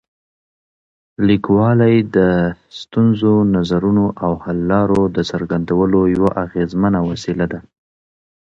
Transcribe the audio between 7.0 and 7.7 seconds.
وسیله ده.